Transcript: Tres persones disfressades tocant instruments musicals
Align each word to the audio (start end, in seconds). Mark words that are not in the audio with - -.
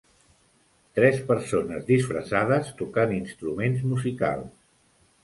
Tres 0.99 1.19
persones 1.27 1.85
disfressades 1.89 2.71
tocant 2.79 3.13
instruments 3.19 3.85
musicals 3.93 4.49